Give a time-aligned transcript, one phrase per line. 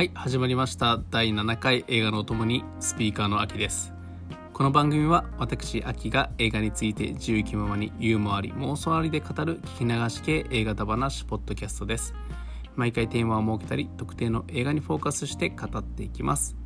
[0.00, 0.98] はい始まりました。
[1.10, 3.92] 第7回映画のお供にスピーカーの秋です。
[4.54, 12.14] この番組は私秋が映画について自由気ままにユーモアあり妄想ありで語る聞き流し系映画だ話ポッドキャストです。
[12.76, 16.56] 毎回テーマを設けたり特定の映画にフォーカスして語っていきます。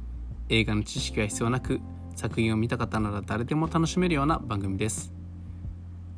[0.48, 1.80] 映画の知識は必要なく
[2.14, 5.12] 作品を見た方なら誰でも楽しめるような番組です。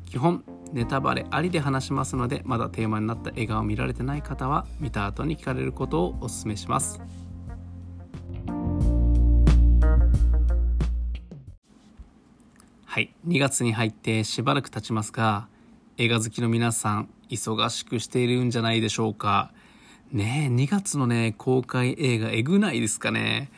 [0.05, 7.01] 基本ネタバレありで話しますのでまだテーマになった映画を見られてない方は見た後に聞かれることをお勧めします。
[12.85, 13.13] はい。
[13.27, 15.47] 2月に入ってしばらく経ちますが
[15.97, 19.51] 映画好きの皆さん忙しくしているんじゃないでしょうか。
[20.11, 23.51] ねえ2月のね公開映画えぐないですかね。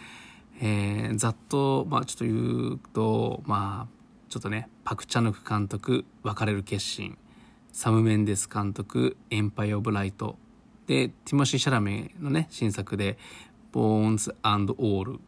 [0.61, 3.98] えー、ざっとまあちょっと言うとまあ
[4.29, 7.17] ちょっとねパク・チャヌク監督「別れる決心」
[7.73, 10.37] サム・メンデス監督「エンパイ・オブ・ライト」
[10.85, 13.17] でティモシー・シャラメのね新作で
[13.71, 15.19] 「ボーンズ・アンド・オール」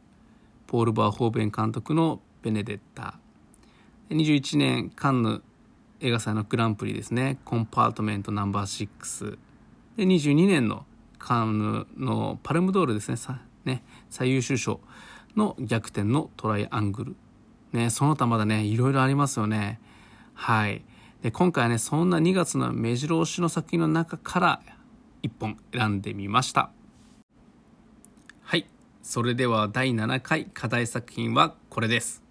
[0.68, 3.20] ポール・バーホーベン監督の「ベネデッタ」
[4.10, 5.42] 21年カンヌ
[6.00, 9.38] 映画祭のグランプリですね「コンパートメントナンバー6」
[9.98, 10.86] で22年の
[11.18, 13.18] カンヌのパルムドールですね。
[13.66, 13.84] ね。
[14.10, 14.80] 最優秀賞
[15.36, 17.16] の逆転のトライアングル。
[17.74, 19.80] ね、その他まだね、いろいろありますよね。
[20.34, 20.84] はい。
[21.22, 24.62] で、今回はね、そんな2月の目白押しの作品の中から
[25.24, 26.72] 1本選んでみました。
[28.42, 28.66] はい。
[29.04, 32.24] それでは第7回課題作品はこれです。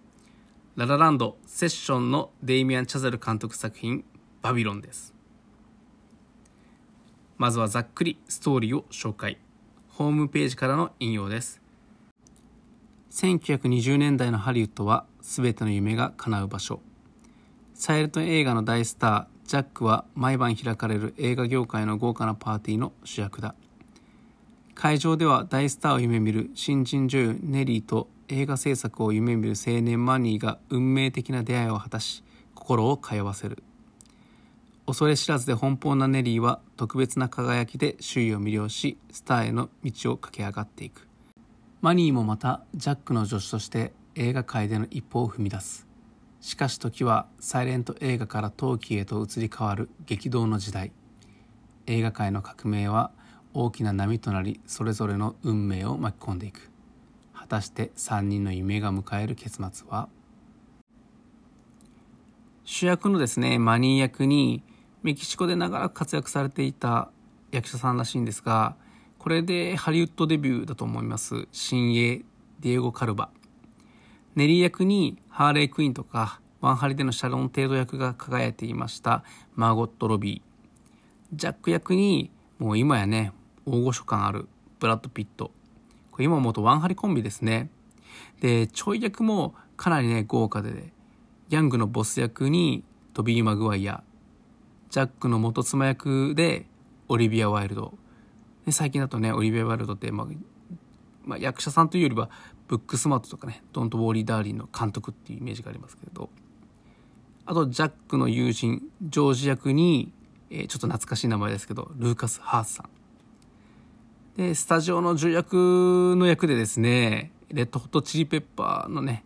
[0.76, 4.04] ララランドセッションのデイミアン・チャゼル監督作品
[4.42, 5.14] バビロンです。
[7.38, 9.38] まずはざっくりストーリーを紹介。
[9.88, 11.60] ホームページからの引用です。
[13.10, 16.80] 1920年代のハリウッドは全ての夢が叶う場所。
[17.74, 23.54] サイレント映画の大スタージャックは毎晩開かれる映画業界の豪華なパーティーの主役だ。
[24.74, 32.22] 会場では大スターを夢見る新人女優ネリーと映画制作を夢見る青年マニーが運命的な出会いを果たし
[32.54, 33.62] 心を通わせる。
[34.86, 41.06] 恐れ知らずで奔放なネリーは特別な輝きで周囲を魅了しスターへの道を駆け上がっていく。
[41.80, 45.86] マニーもまたジャックの助手として映画界での一歩を踏み出す
[46.40, 50.92] しかし時はサイレント映画から陶器へと移り変わる激動の時代
[51.86, 53.10] 映画界の革命は
[53.52, 56.70] 大きな波となりそれぞれの運命を巻き込んでいく
[57.34, 60.08] 果たして3人の夢が迎える結末は？
[62.64, 64.62] 主役のですねマニー役に
[65.02, 67.10] メキシコで長らく活躍されていた
[67.50, 68.76] 役者さんらしいんですが
[69.18, 71.48] これでハリウッドデビューだと思います。
[71.52, 72.24] 新鋭
[72.60, 73.30] ディエゴ・カルバ。
[74.34, 79.24] ネリー役にハーレー・クイーンとか、ワンハリでのシャロン程度役が輝いていました
[79.56, 81.36] マーゴット・ロビー。
[81.36, 83.32] ジャック役に、もう今やね、
[83.66, 84.48] 大御所感ある
[84.78, 85.50] ブラッド・ピット。
[86.12, 87.70] これ今もとワンハリコンビですね。
[88.40, 90.92] で、ちょい役もかなりね、豪華で、
[91.48, 94.02] ヤングのボス役にトビー・マグワイア。
[94.90, 96.66] ジャックの元妻役で
[97.08, 97.94] オリビア・ワイルド。
[98.66, 100.26] で最近だとねオリビア・ワイルドって、まあ、
[101.24, 102.30] まあ、役者さんというよりは
[102.70, 106.30] ブックスマートとかねドント・ウォーリー・ダーリンの監督っていうイメージがありますけれど。
[107.46, 110.12] あとジャックの友人ジョージ役に、
[110.50, 112.88] えー、ちょっと懐かしい名前ですけどルーカス・ハースさん。
[114.36, 119.24] でスタジオの重役の役でですねレッドホットチリペッパーのね、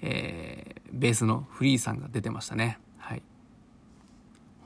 [0.00, 2.78] えー、ベースのフリーさんが出てましたね。
[2.98, 3.22] はい。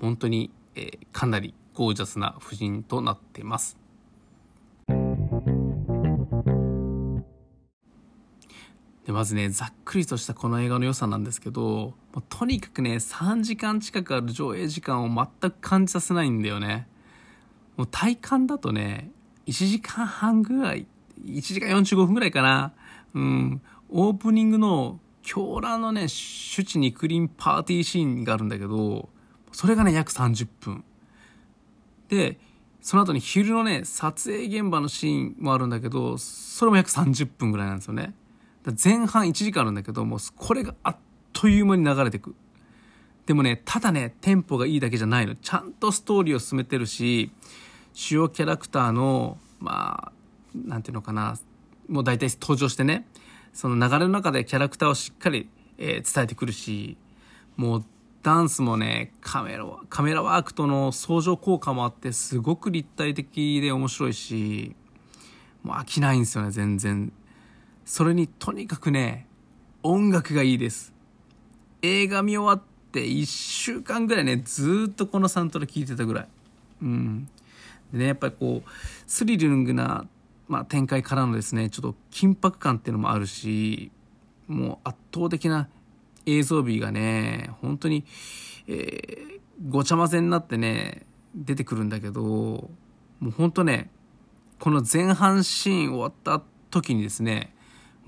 [0.03, 3.79] 本当に、えー、かなりゴージャスな夫人となってます。
[9.09, 16.87] でまずねざっくりとしたこの映画の良さなんですけどもうとにかくね3時間近くある上映時間を全く感じさせないんだよね。
[17.79, 19.11] もう体感だとね
[19.47, 20.87] 1時間半ぐらい
[21.25, 22.75] 1時間45分ぐらいかな。
[23.15, 23.63] うん。
[23.89, 29.09] オープニングの狂乱のね主治肉林パーティーシーンがあるんだけど
[29.53, 30.85] それがね約30分。
[32.11, 32.39] で
[32.83, 38.13] その後に昼のね撮影現場のシーンもあるんだけどそれも約30分ぐらいなんですよね。
[38.83, 40.97] 前半1時間あるんだけどもうこれがあっ
[41.33, 42.35] という間に流れてく。
[43.27, 45.35] でもねただねテンポがいいだけじゃないの。
[45.37, 47.31] ちゃんとストーリーを進めてるし
[47.93, 50.13] 主要キャラクターのまあ
[50.55, 51.39] なんていうのかな。
[51.89, 53.07] もう大体登場してね
[53.53, 56.97] その流れの中でキャラクターをしっかり、えー、伝えてくるし
[57.57, 57.85] もう
[58.23, 64.77] ダンスもねカメラカメラワークとの相乗効果もあってすごく立体的で面白いし
[65.63, 67.13] もう飽きないんですよね全然。
[67.89, 69.27] それにとにかくね、
[69.83, 70.93] 音楽がいいです。
[71.83, 76.29] 映画見終わって1週間ぐらいね、ずっとこのサントラ聴いてたぐらい。
[76.83, 77.29] うん。
[77.93, 78.71] でね、やっぱりこう、
[79.07, 80.07] スリリングな
[80.49, 83.93] まあ、展開からのですねちょっと緊迫感っていうのもあるし
[84.49, 85.69] もう圧倒的な
[86.25, 88.05] 映像美がね本当に、
[88.67, 92.71] えー、ごちゃ混ぜになってね出てくるんだけども
[93.23, 93.91] う本当ね
[94.59, 97.55] この前半シーン終わった時にですね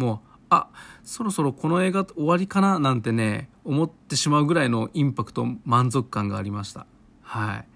[0.01, 0.19] もう
[0.49, 0.69] あ
[1.05, 6.87] そろそろこの映画終わりかななんてね思ってしまうぐらいのインパクト満足感がありました。
[7.23, 7.67] はい。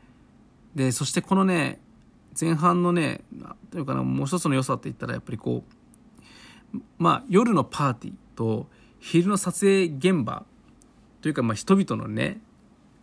[0.75, 1.79] でそしてこのね
[2.39, 5.65] 前半のね何ていうかなもう一つの良さって言ったらやっぱりこ
[6.75, 8.67] うまあ夜のパーティーと
[8.99, 10.45] 昼の撮影現場
[11.21, 12.41] というかまあ人々のね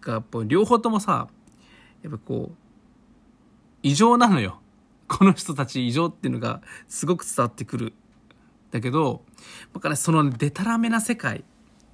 [0.02, 1.28] が両方ともさ
[2.02, 2.56] やっぱこう
[3.84, 4.60] 異常なのよ。
[5.08, 7.94] この人たち異常っていうのがすごく伝わってくる
[8.72, 9.24] だけど
[9.74, 11.44] だからそのでたらめな世界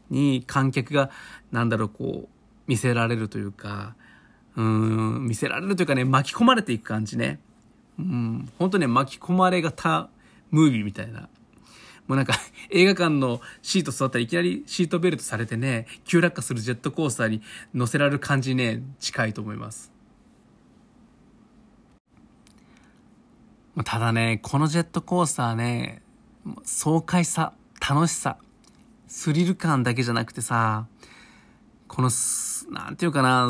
[0.10, 1.10] に観客が
[1.52, 2.30] なんだろうこう
[2.68, 3.96] 見せられるというか
[4.56, 7.40] うん見せられるというかね巻き込まれていく感じね。
[8.00, 10.10] うん本当ね巻き込まれ型
[10.52, 11.30] ムービーみたいな。
[12.08, 12.34] もうなんか
[12.70, 17.42] 映画館のシート座ったらいきなりシートベルトされてね急落下するジェットコースターに
[17.74, 19.92] 乗せられる感じね近いと思います。
[23.84, 26.02] ただねこのジェットコースターね
[26.64, 28.38] 爽快さ楽しさ
[29.08, 30.88] スリル感だけじゃなくてさ
[31.88, 32.10] この
[32.72, 33.50] なんていうかな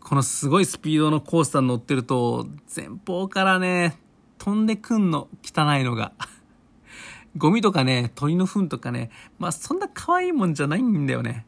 [0.00, 3.98] このすごいスピードのコースターに乗ってると前方からね
[4.38, 6.12] 飛んでくんの汚いのが。
[7.36, 11.44] ゴミとかね鳥の糞とかねまあそんな可愛いもんじゃないんだよね。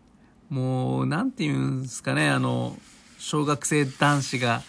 [0.50, 2.76] もう何て言うんですかねあの
[3.18, 4.62] 小学生男子が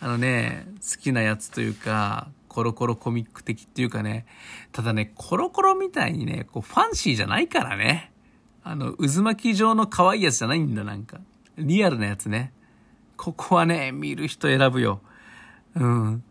[0.00, 4.26] あのね好きなやつというかコロコロコミック的っていうかね、
[4.70, 8.12] ただね、コロコロみたいにね、こうファンシーじゃないからね。
[8.62, 11.18] あの、渦巻き状の可愛いやつじゃないんだ、なんか。
[11.58, 12.52] リアルなやつね。
[13.16, 15.00] ここはね、見る人選ぶよ。
[15.74, 16.22] うん。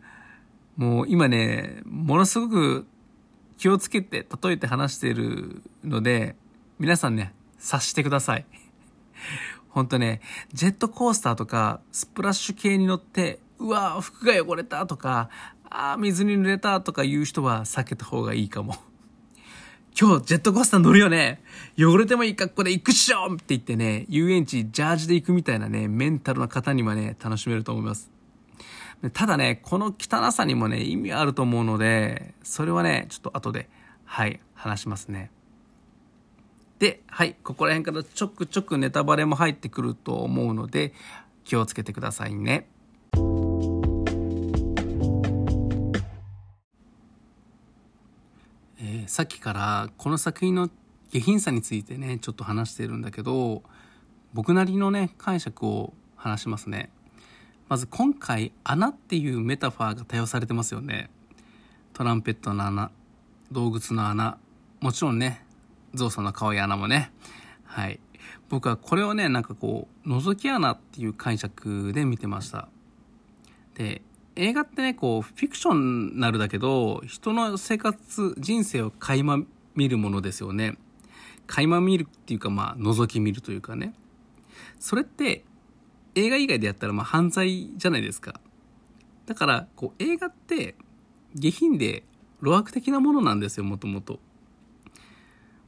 [0.78, 2.88] もう今ね、ものすごく
[3.58, 6.38] 気をつけて例えて話しているので、
[6.80, 8.46] 皆さんね、察してください。
[9.68, 10.22] ほんとね、
[10.54, 15.30] ジェットコースターとかスプラッシュ系に乗って、うわ服が汚れたとか、
[15.70, 18.76] ああ、水に濡れたとか言う人は避けた方がいいかも。
[20.00, 21.44] 今日ジェットコースター乗るよね
[21.78, 28.12] 汚れてもいい格好で行くっしょって言ってね、遊園地ジャージで行くみたいなね、メンタルな方にはね、楽しめると思います。
[29.14, 33.70] ただね、この汚さにもね、意味あると思うので、それはね、ちょっと後で、
[34.06, 35.30] はい、話しますね。
[36.80, 40.94] で、はい、ここら辺からちょくちょくネタバレも入ってくると思うので、
[41.44, 42.68] 気をつけてくださいね。
[48.86, 50.70] えー、さっきからこの作品の
[51.10, 53.64] 下品さについてねちょっと話してるんだけど
[54.34, 56.90] 僕なりのね解釈を話しますね。
[57.70, 61.10] まず今回穴っていうメタファーが多用されてますよね。
[61.94, 62.92] トランペットの穴
[63.52, 64.38] 動物の穴
[64.82, 65.46] もちろんね
[65.94, 67.12] ゾウさんの可愛い穴もね。
[67.64, 68.02] はい。
[68.50, 72.68] 僕はこれをねなんかこう覗き穴っていう解釈で見てました。
[73.76, 74.02] で
[74.36, 79.44] 映画ってねこうフィクションなるだけど人の生活人生を垣間
[79.76, 80.78] 見るものですよね。
[81.46, 83.94] 垣間見るっていうかまあ覗き見るというかね。
[84.80, 85.44] それって
[86.16, 88.40] 映画以外でやったらまあ犯罪じゃないですか。
[89.26, 90.76] だからこう映画って
[91.36, 92.04] 下品で
[92.42, 94.20] 露悪的なものなんですよもともと。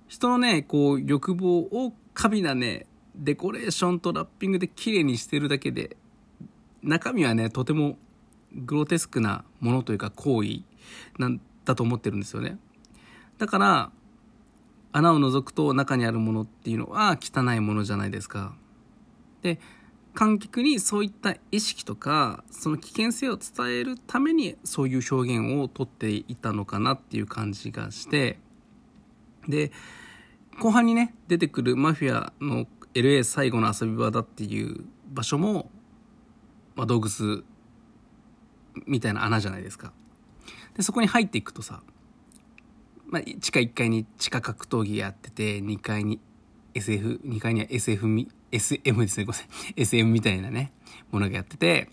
[0.08, 5.98] 人のねこう欲望を過敏なねデコレーションとラッピングで綺麗にしてるだけで
[6.84, 7.98] 中身はねとても
[8.56, 10.62] グロテスクなものというか行為
[11.18, 12.58] なんだと思ってるんですよね。
[13.38, 13.92] だから
[14.92, 18.56] 穴を覗くと中にあるものっていうのは汚いものじゃないですか。
[19.42, 19.60] で
[20.14, 28.40] 観客にそういった意識とかその危険性を伝えるためにそういう表現をとっていたのかなっていう感じがして。
[29.48, 29.72] で
[30.60, 35.70] 後半にね出てくるマフィアの LA 最後の遊び場だっていう場所も、
[36.76, 37.44] まあ、動物
[38.86, 39.94] みたいな穴じゃないですか。
[40.76, 41.82] で、そこに入っていくとさ、
[43.08, 46.20] まあ、地下1階に地下格闘技やってて、2階に
[46.74, 49.74] SF、2階には SF み、SM ですね、ごめんなさい。
[49.76, 50.74] SM みたいなね、
[51.12, 51.90] ものがやってて、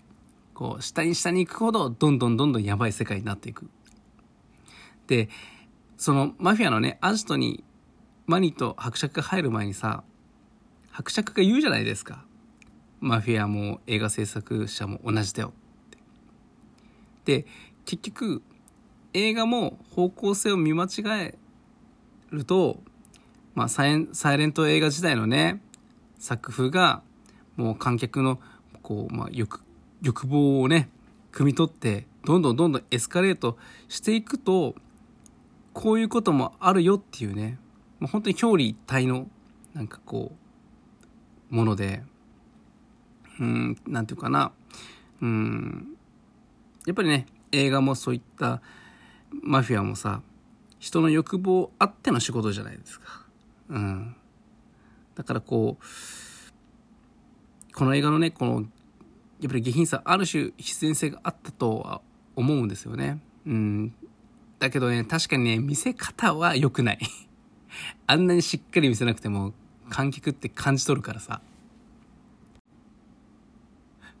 [0.53, 3.69] こう、下に下に行くほど、どんどんどんどんやばい世界になっていく。
[5.07, 5.29] で、
[5.97, 7.63] そのマフィアのね、アジトに
[8.25, 10.03] マニと伯爵が入る前にさ、
[10.91, 12.25] 伯爵が言うじゃないですか。
[12.99, 15.53] マフィアも映画制作者も同じだよ。
[17.25, 17.45] で
[17.85, 18.41] 結局
[19.13, 21.37] 映画も方向性を見間違え
[22.31, 22.79] ると、
[23.53, 25.61] まあ、サイレント映画時代のね
[26.17, 27.01] 作風が
[27.55, 28.39] もう観客の
[28.81, 29.61] こう、まあ、欲
[30.01, 30.89] 欲望をね
[31.31, 34.75] 汲み取ってどんどんどんどんエスカレートしていくと
[35.73, 37.57] こういうこともあるよっていうね、
[37.99, 39.27] もう本当に表裏一体の、
[39.73, 40.31] なんかこ
[41.51, 42.03] う、もので、
[43.39, 44.51] うん、なんていうかな、
[45.21, 45.92] うん、
[46.85, 48.61] やっぱりね、映画もそういった
[49.31, 50.21] マフィアもさ、
[50.79, 53.25] 人の欲望あっての仕事じゃないですか。
[53.69, 54.15] うん。
[55.15, 55.83] だからこう、
[57.73, 58.65] この映画のね、この、
[59.39, 62.01] やっぱり下品さ、ある種必然性があったとは
[62.35, 63.21] 思うんですよね。
[63.45, 63.95] うん。
[64.59, 66.99] だけどね、確かにね、見せ方は良くない。
[68.07, 69.53] あんなにしっかり見せなくても、
[69.89, 71.41] 観客って感じ取るからさ。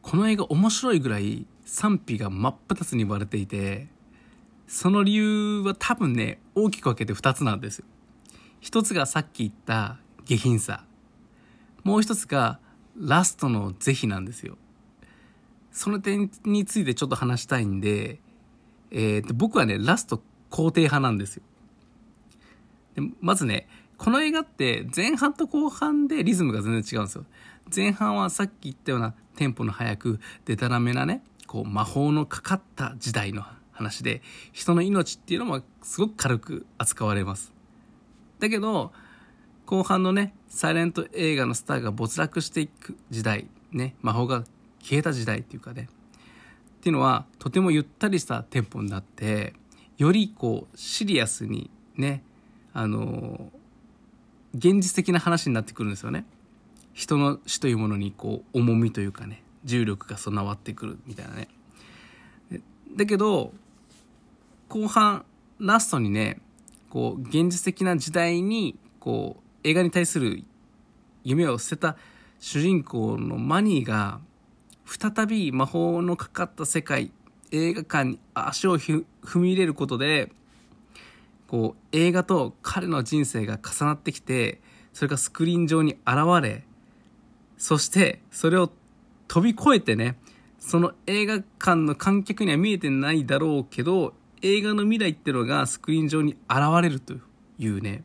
[0.01, 3.87] この映画面白いぐらい賛否が真っ二つに割れていて、
[4.67, 7.85] その理由は多分ね、大きく分けて2つなんですよ。
[8.59, 10.85] 一つがさっき言った下品さ。
[11.83, 12.59] もう一つが
[12.95, 14.55] ラストの是非なんですよ。
[15.71, 18.19] その点についてちょっと話したいんで、
[18.91, 21.43] えー、と僕はね、ラスト肯定派なんですよ。
[22.93, 27.25] でまずね、この映画って前半と後半でリズムが全然違うんですよ。
[27.75, 33.43] 前半はさっき言ったようなテンポの速く、でたらめなね、こう魔法のかかった時代の
[33.73, 37.53] 話で、人の命っていうのもすごく軽く扱われます。
[38.39, 38.91] だけど、
[39.67, 44.45] 後半のね、サイレント映画のスターが没落していく時代、ね、魔法が
[44.81, 45.89] 消えた時代っていうかね、
[46.77, 49.53] っていうのはとてもゆったりしたテンポになって、
[49.99, 52.23] よりこうシリアスにね、
[52.73, 53.51] あの
[54.55, 56.25] 現実的な話になってくるんですよね。
[56.93, 61.47] 人の死というものにこう重みというかね重力が備わってくるみたいなね。
[62.95, 63.53] だけど
[64.69, 65.25] 後半
[65.59, 66.39] ラストにね
[66.89, 70.43] こう現実的な時代にこう映画に対する
[71.23, 71.97] 夢を捨てた
[72.39, 74.19] 主人公のマニーが
[74.85, 77.11] 再び魔法のかかった世界
[77.51, 79.05] 映画館に足を踏
[79.35, 80.31] み入れることで
[81.47, 84.59] こう映画と彼の人生が重なってきて
[84.91, 86.63] それがスクリーン上に現れ
[87.57, 88.71] そしてそれを
[89.27, 90.17] 飛び越えてね
[90.59, 97.13] その映画館の観客には見えてないだろうけど映画の未来っていうのがスクリーン上に現れると
[97.57, 98.03] いうね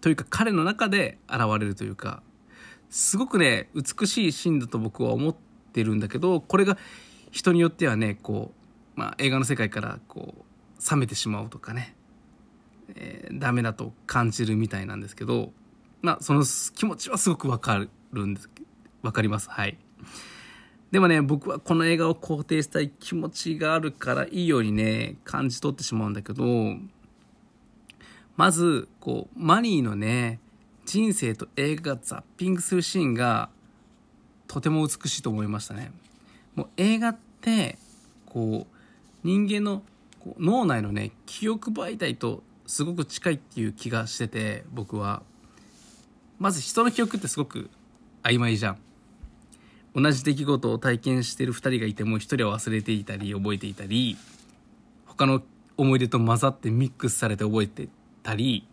[0.00, 2.22] というか彼の中で現れるというか
[2.90, 5.36] すごくね美しいシーンだと僕は思っ
[5.72, 6.76] てるんだけどこれが
[7.30, 8.52] 人によってはねこ
[8.96, 11.94] う、まあ、映画の世界からこう冷めてしまうとかね、
[12.94, 15.52] えー、ダメだと感じるみたいなんですけど
[16.02, 18.50] まあその気持ちはすごくわかるんです
[19.02, 19.50] わかります。
[19.50, 19.76] はい。
[20.90, 26.44] でもね、僕はこの映画を肯定したい気持ちがあるからいいようにね、感じ取ってしまうんだけど、
[28.36, 30.38] まず、こう、マニーのね、
[30.84, 33.48] 人生と映画がザッピングするシーンが
[34.48, 35.92] とても美しいと思いましたね。
[36.54, 37.78] もう映画って、
[38.26, 38.76] こう、
[39.22, 39.82] 人間の
[40.20, 45.22] こう脳内のね、記憶媒体とすごく近いっていう気がしてて、僕は。
[46.38, 47.70] まず人の記憶ってすごく
[48.22, 48.78] 曖昧じゃん。
[49.94, 54.16] 同じ出来事を体験してる2人がいても1人は忘れていたり覚えていたり
[55.06, 55.42] 他の
[55.76, 57.88] 思い出と混ざってミックスされて覚えて
[58.22, 58.66] たり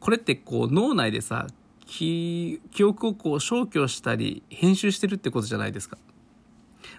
[0.00, 1.46] これってこう脳内でさ
[1.86, 5.98] 記憶をこう消去したり編集してるってことじゃないですか。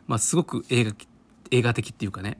[0.07, 0.91] まあすごく映画
[1.51, 2.39] 映画的っていうかね。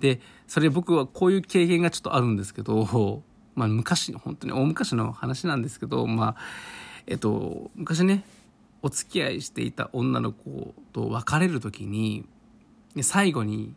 [0.00, 3.22] でそれ僕はこういう経験がちょっとあるんですけど
[3.54, 6.36] まあ昔本当に大昔の話なんですけどまあ
[7.06, 8.24] えっと昔ね
[8.82, 12.24] お付き合いしていた女の子と別れる時に
[13.02, 13.74] 最後に、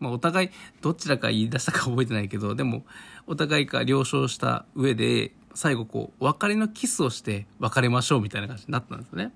[0.00, 2.84] まあ、お互いどちらか言い出したか覚えてないけどでも
[3.26, 9.32] お互いが了承した上で最後こう別れのキスをして別れましょうみたいな感じになったんですね。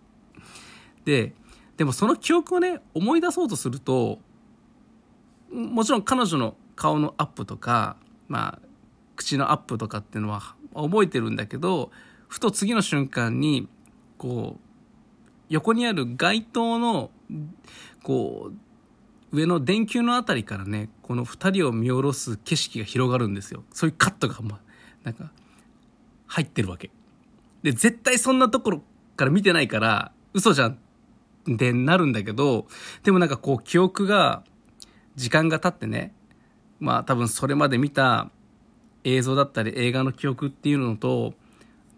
[1.05, 1.35] で
[1.77, 4.19] でもその記憶をね思い出そうとすると
[5.51, 7.97] もちろん彼女の顔のアップとか
[8.29, 8.69] まあ
[9.17, 11.91] 口のアップとかっていうのは覚えてるんだけど
[12.29, 13.69] ふと次の瞬間に
[14.19, 14.70] こう
[15.51, 17.11] 横にある街灯の
[18.03, 18.53] こ
[19.33, 23.65] う上の電球のあたりからねこの2人を見下ろす景色が広がるんですよ。
[23.73, 24.61] そういうカットがま
[25.05, 25.31] なんか
[26.27, 26.91] 入ってるわけ。
[27.63, 28.83] で絶対そんなところ
[29.17, 30.79] から見てないから嘘じゃん
[31.53, 32.67] ってなるんだけど
[33.03, 34.45] でもなんかこう記憶が
[35.17, 36.15] 時間が経ってね
[36.79, 38.31] まあ多分それまで見た
[39.05, 41.35] 映像だったり映画の記憶っていうのと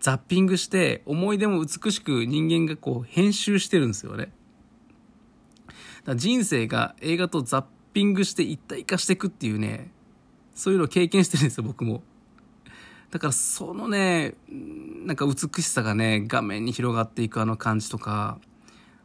[0.02, 4.32] ザッピングして思い出も美しく人間がこう編集してるんですよね。
[6.04, 9.92] だ人生が映画とザッピングして一体化していくっていうね、
[10.56, 12.02] そういうのを経験してるんですよ、僕も。
[13.12, 18.40] だからそのね、なんか美しさがね、画面に広がっていくあの感じとか、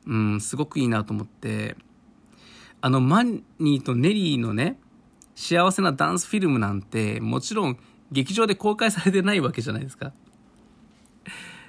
[0.08, 1.78] うん、すごくいいなと思って、
[2.82, 4.80] あのマニーとネリーのね、
[5.36, 7.78] 幸せなダンスフィルムなんて、もちろん
[8.12, 10.12] 劇場で公開されてないわけじゃないですか。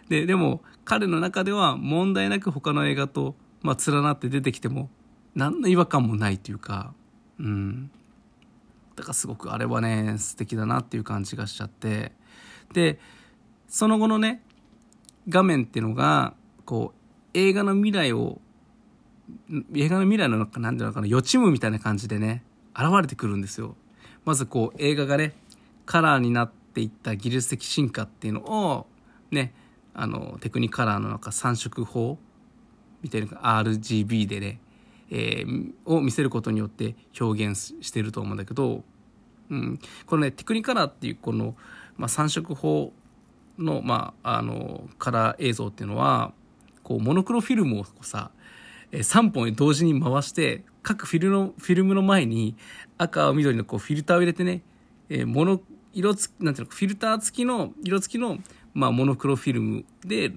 [0.09, 4.91] で、でも彼の中では問題なく他の映画と、まあ、連なって出てきても
[5.35, 6.93] 何の違和感もないというか、
[7.39, 7.91] うん。
[8.97, 12.13] だからすごくあれはね、素敵だなっていう感じがしちゃって。
[12.73, 12.99] で、
[13.69, 14.43] その後のね、
[15.29, 16.35] 画面っていうのが、
[16.65, 16.99] こう、
[17.35, 18.41] 映画の未来を、
[19.75, 22.43] 映画の未来の、なんていうのかな、予知夢みたいな感じでね、
[22.75, 23.77] 現れてくるんですよ。
[24.25, 25.35] まずこう、映画がね、
[25.87, 28.87] カラーになっていった技術的進化っていうのを、
[29.31, 29.53] ね、
[29.95, 32.19] あの、テクニカラーの中3色法
[33.03, 33.27] みたいな
[33.63, 34.61] RGB でね、
[35.11, 38.85] えー、を見せることによって表現してると思うんだけど、
[39.51, 41.57] うん、このね、テクニカラーっていうこの、
[41.97, 42.93] まあ、3色法
[43.59, 46.33] の、まあ、あの、カラー映像っていうのは、
[46.83, 48.31] こう、モノクロフィルムをさ、
[48.93, 52.57] 3本同時に回して、各フィルのフィルムの前に
[52.97, 54.63] 赤、緑のこうフィルターを入れてね、
[55.09, 55.61] えー、モノ、
[55.93, 58.39] 色つなんていうの、フィルター付きの、色付きの、
[58.75, 60.33] まあ、モノクロフィルムで、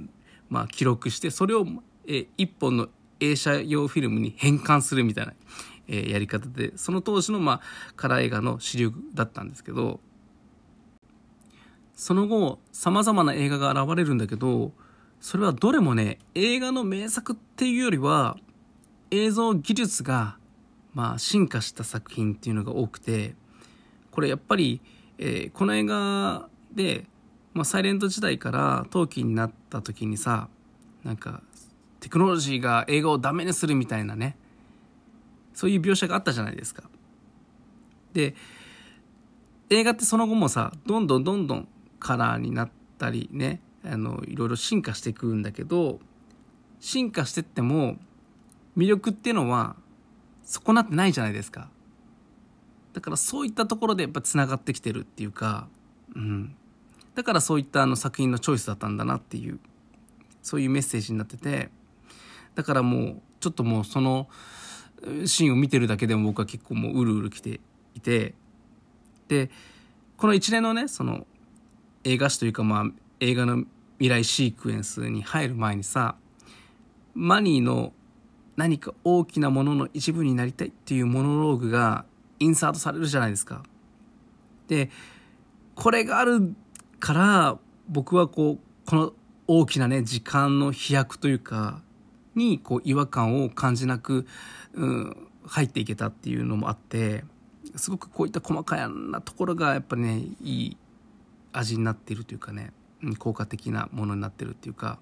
[0.50, 1.66] まあ、記録して、それを、
[2.08, 2.88] えー、1本の
[3.20, 5.34] 映写用フィルムに変換するみたいな、
[5.88, 7.62] えー、やり方で、その当時の、まあ、
[7.96, 10.00] カラー映画の主流だったんですけど、
[11.96, 14.72] その後、様々な映画が現れるんだけど、
[15.20, 18.38] それはどれもね、映画の名作っていうよりは、
[19.12, 20.38] 映像技術が、
[20.94, 23.36] まあ、進化した作品っていうのが多くて、
[24.10, 24.82] これやっぱり、
[25.20, 27.06] えー、この映画で、
[27.54, 30.48] まあ、サイレント時代から陶器になった時にさ、
[31.04, 31.42] なんか、
[32.00, 34.38] テクノロジーが映画をダメにするみたいなね、
[35.54, 36.84] そういう描写があったじゃないですか。
[38.14, 38.36] で、
[39.70, 41.68] 映画ってその後もさ、どんどんどんどん
[42.02, 46.00] カラーになったりねあのいろいろ進化していくんだけど
[46.82, 47.98] 進化してっても
[48.76, 49.78] 魅力っていうのは
[50.44, 51.70] 損なってないじゃないですか
[52.94, 55.68] だからそういったところでやっぱつながってきてるっていうか、
[56.16, 56.56] うん、
[57.16, 59.60] だからそういったあの作品のチョイスだったんだなっていう
[60.42, 61.70] そういうメッセージになってて
[62.56, 64.28] だからもうちょっともうその
[65.26, 67.60] シーンを見てるだけでも僕は結構もううるうるきて
[67.96, 68.34] いて
[69.28, 69.50] で
[70.18, 71.26] この一連のねその
[72.04, 72.86] 映画史というかまあ
[73.20, 73.64] 映画の
[73.98, 76.16] 未来シークエンスに入る前にさ
[77.14, 77.94] マニーの
[78.56, 82.06] 何か大きなものの一部になりたいっていうモノローグが
[82.40, 83.64] インサートされるじゃないですか。
[84.68, 84.90] で
[85.76, 86.54] これがある
[87.02, 87.58] から
[87.90, 89.14] 僕はこうこの
[89.48, 91.82] 大きなね時間の飛躍というか
[92.36, 94.26] にこう違和感を感じなく、
[94.74, 97.26] うん、入っていけたっていうのもあって
[97.76, 100.78] すごくこういった細かいなところがやっぱねいい
[101.52, 102.72] 味になっているというかね
[103.18, 105.00] 効果的なものになってるっていうか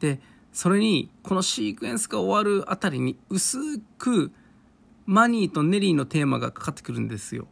[0.00, 0.20] で
[0.52, 4.32] それにこのシークエンスが終わるあたりに薄く
[5.06, 7.46] マニーとネリーのテーマがかかってくるんですよ。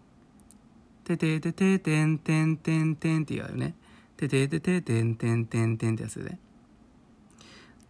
[1.16, 3.74] てててててんてんてんてんっていうね。
[4.16, 6.38] てててててんてんてんてんってやつでね。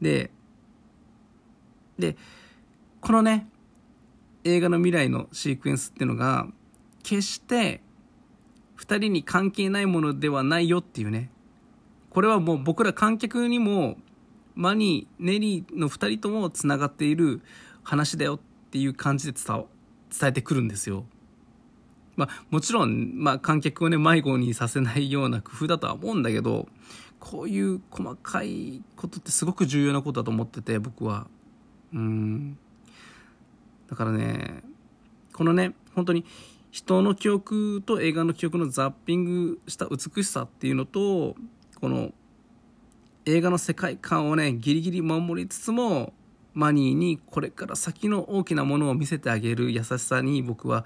[0.01, 0.31] で、
[1.99, 2.17] で、
[3.01, 3.49] このね、
[4.45, 6.47] 映画の未来のシークエンスっていうのが、
[7.03, 7.81] 決して
[8.79, 11.31] 2人に関係ないものではないよっていうね
[12.11, 13.97] これはもう僕ら観客にも
[14.55, 17.41] マニーネリーの2人ともつながっている
[17.83, 18.39] 話だよっ
[18.71, 19.67] ていう感じで伝
[20.23, 21.05] えてくるんですよ。
[22.21, 26.69] まあ、もちろん、まあ、観客をね迷子にさせないような工夫だとは思うんだけど
[27.19, 31.27] こういう細かいことってすごく重要なことだと思ってて僕は。
[31.95, 32.59] うん。
[33.89, 34.63] だからね
[35.33, 36.27] このね本当に
[36.71, 41.35] 人の記憶と映画の記憶のザッピングした美しさっていうのと
[41.81, 42.13] この
[43.25, 46.13] 映画の世界観をねギリギリ守りつつも
[46.53, 50.85] マニーにこれから先の大きなものを見せてあげる優しさに僕は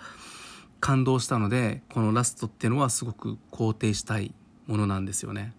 [0.85, 4.35] 感動したのでこのラストっていうのはすごく肯定したい
[4.67, 5.55] ものなんですよね。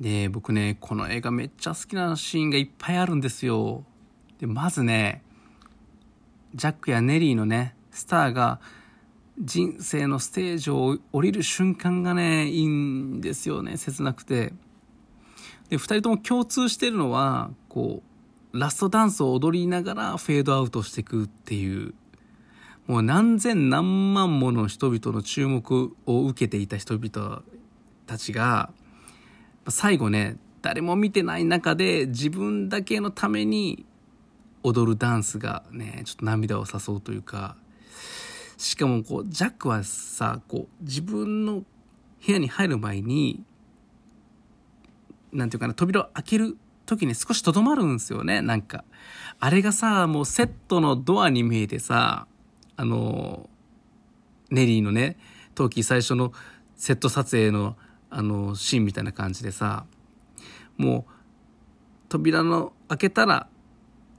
[0.00, 3.84] で僕ねこの映画めっちゃ好きなシーンがいっぱいあるんですよ。
[4.40, 5.22] でまずね
[6.56, 8.60] ジャックやネリーのねスターが
[9.38, 14.52] 人生のステージを降りる瞬間がね、いいんですよね、切なくて。
[15.70, 18.02] で、二人とも共通してるのは、こ
[18.52, 21.94] う、ラストダンスを踊りながらフェードアウトしていくっていう、
[22.86, 27.42] もう何千何万もの人々の注目を受けていた人々
[28.06, 28.70] たちが、
[29.68, 33.86] 最後ね、誰も見てない中で自分だけのために
[34.62, 37.56] 踊るダンスがね、ちょっと涙を誘うというか、
[38.56, 41.64] しかもこう、ジャックはさ、こう、自分の
[42.26, 43.44] 部屋に入る前に、
[45.32, 48.84] なんていうかな、扉を開ける時に少しとどまるんですよね、なんか。
[49.40, 52.26] あれがさ、もうセットのドアに見えてさ、
[52.76, 53.48] あの、
[54.50, 55.16] ネリーのね、
[55.54, 56.32] トーキー最初の
[56.76, 57.76] セット撮影の
[58.10, 59.86] あのシーンみたいな感じでさ
[60.76, 61.12] もう
[62.08, 63.48] 扉の開けたら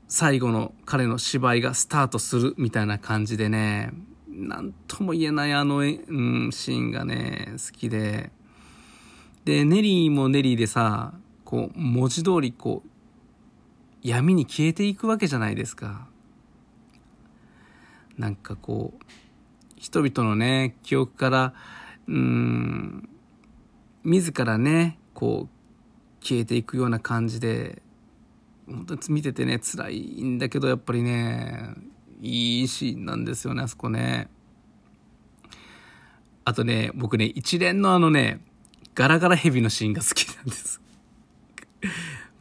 [0.10, 3.94] 最後の彼の芝居がスタートするみたいな感じでね
[4.28, 8.32] 何とも言えないあの、うん、シーンがね好きで。
[9.46, 11.14] でネリーもネリーでさ
[11.44, 12.90] こう文字通りこう
[14.02, 16.08] 闇に消えていくわけじゃないですか。
[18.18, 19.04] なんかこう
[19.78, 21.54] 人々のね記憶から
[22.08, 23.10] うん
[24.04, 27.82] 自らねこう消えていくような感じで
[28.68, 31.76] 本当に見ててね辛いんだけどやっぱりね
[32.22, 34.30] いいシーンなんですよねあそこね。
[36.46, 38.40] あとね僕ね一連のあのね
[38.94, 40.82] ガラガラヘビのシーンが好きなんです。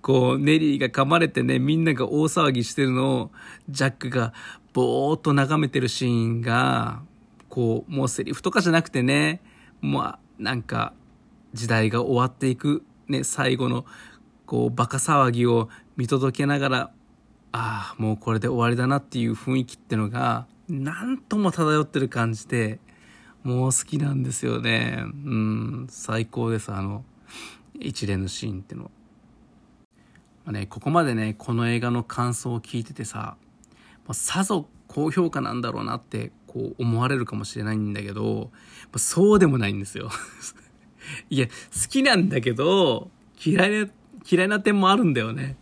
[0.02, 3.30] こうネリーが噛まれてねみんなが大騒ぎしてるのを
[3.70, 4.34] ジャックが
[4.74, 7.00] ぼーっと眺めてるシーンが
[7.48, 9.40] こうもうセリフとかじゃなくてね
[9.80, 10.92] もうなんか
[11.54, 13.86] 時代が終わっていく、ね、最後の
[14.44, 16.90] こうバカ騒ぎを見届けながら
[17.52, 22.80] ああもうこれで終わりだなっていう雰囲気ってのがなんとも漂ってる感じで
[23.44, 27.04] もう好きなんですよねうん最高ですあの
[27.78, 28.90] 一連のシーンってのは。
[30.44, 33.36] まあね、ここまでねこの映画の感想を聞いててさ、
[34.10, 38.50] あ、さぞ高評価なんだろうなってこう思われるかもしれないんだけど、
[38.84, 40.10] まあ、そうでもないんですよ。
[41.28, 41.52] いや好
[41.88, 43.10] きなんだけど
[43.44, 43.90] 嫌いな
[44.30, 45.56] 嫌いな点もあるんだよね。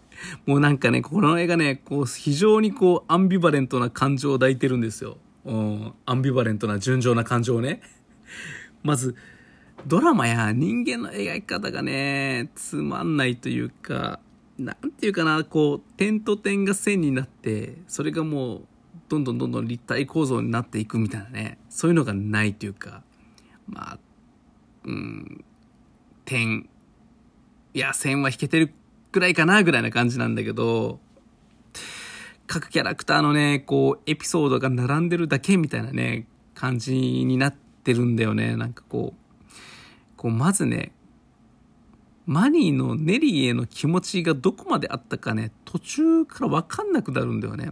[0.46, 7.80] もうなんかねこの映画ねこう非常にこうアンビバレントな感情を抱いてるんですよ、うん、アンビバレントな純情な感情をね。
[8.84, 9.16] まず
[9.86, 14.20] ドラマや人間の描き方がねつまんないというか
[14.58, 18.66] なんていうかなこう点と点が線になってそれがもう
[19.08, 23.02] どんどんどんどん立体構造になっていくみたいなねそういうのがないというか
[23.66, 23.98] まあ
[24.84, 25.44] うん
[26.24, 26.68] 点
[27.74, 28.72] いや線は引けてる
[29.10, 31.00] ぐらいかなぐらいな感じなんだけど
[32.46, 38.56] 各キャラクターのねこうエピソードが並んでるだけみたいなね感じになってるんだよね。
[38.56, 40.92] なんかこうこうまずね
[42.26, 47.70] マニーのネリーへの気持ちがどこまであったかね、途中から分かんなくなるんだよね。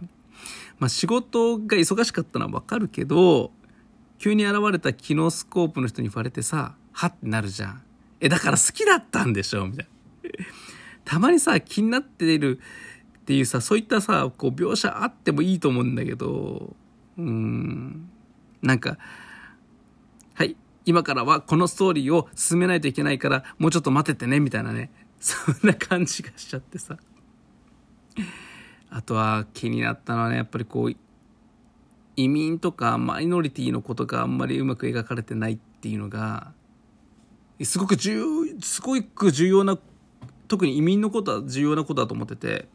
[0.79, 3.51] まあ仕事が忙しかったのは分かるけど、
[4.19, 7.81] 急に現れたキノスコープの人に言われてさ、はってなるじゃん。
[8.19, 9.67] え、だから好きだったんでしょ？
[9.67, 9.87] みたい
[10.23, 10.31] な。
[11.05, 12.59] たまにさ、気になってる
[13.19, 16.75] っていうさ、そういったさ、こう描写あってもいいと思うんだけど、
[17.17, 18.09] うん、
[18.61, 18.97] なんか、
[20.85, 24.91] 今からはこのストーリーを進めないといけないからもうちょっと待っててねみたいなね。
[25.19, 26.97] そんな感じがしちゃってさ。
[28.89, 30.95] あとは気になったのはねやっぱりこう
[32.17, 36.51] 移民とかマイノリティのことがあんまりうまく描かれてないっていうのが
[37.63, 38.21] すごく重
[38.59, 39.77] すごく重要な
[40.47, 42.67] 特に移民のことは重要なことだと思ってて。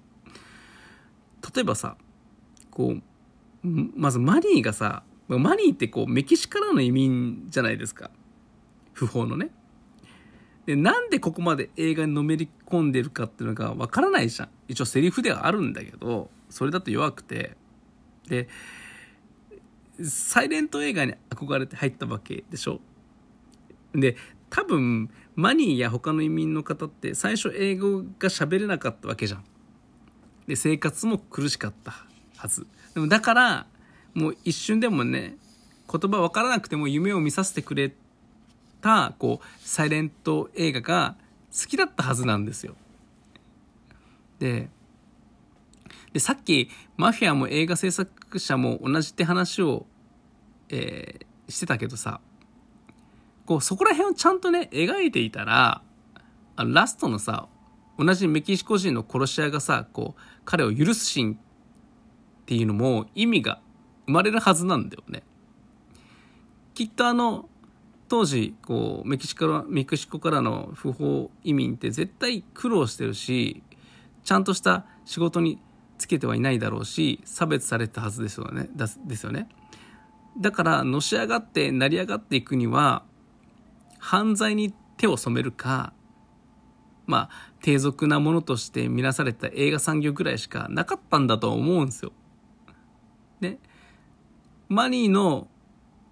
[1.54, 1.96] 例えばさ
[2.70, 3.02] こう
[3.64, 8.10] まずマリーがさマニーってこうメキシからの移民じゃないですか。
[8.92, 9.50] 不法のね。
[10.66, 14.48] でなんでここまで映画にのめり込んでるかっていうのがわからないじゃん。
[14.68, 17.56] 一応セリフではあるんだけどそれだと弱くて。
[18.28, 18.48] で
[20.02, 22.80] サイレント映画に憧れて入ったわけでしょ。
[23.94, 24.16] で
[24.50, 29.44] 多分マニーや他の移民の方って最初英語が喋れなかったわけじゃん。
[30.46, 31.94] で生活も苦しかった
[32.36, 32.66] はず。
[32.94, 33.66] でもだから
[34.16, 35.36] もう一瞬でもね
[35.92, 37.92] 言葉分からなくても夢を見させてくれ
[38.80, 41.16] たこうサイレント映画が
[41.52, 42.74] 好きだったはずなんですよ。
[44.38, 44.70] で
[46.14, 49.84] でさっきマフィアも映画制作者も同じって話を、
[50.70, 52.20] えー、してたけどさ
[53.44, 55.82] こうそこら辺をちゃんとね描いていたら
[56.56, 57.48] あのラストのさ
[57.98, 61.36] 同じメキシコ人の殺し屋がさこう彼を許すシーンっ
[62.46, 63.60] ていうのも意味が
[64.06, 65.22] 生まれるはずなんだよね。
[66.74, 67.48] きっとあの
[68.08, 73.62] 当時こうメキシコメキシコからの不法移民って絶対苦労してるし
[74.24, 75.58] ちゃんとした仕事に
[75.98, 78.68] つけてはいないだろうし差別されたはずですよね
[79.06, 79.48] ですよね
[80.38, 83.02] だからのし上がって成り上がっていくには
[83.98, 85.92] 犯罪に手を染めるか
[87.06, 87.30] まあ
[87.62, 92.12] 低俗なものとして見なされた映画産業ぐらいしかなかったんだと思うんですよ。
[93.40, 93.58] ね
[94.68, 95.46] マニーの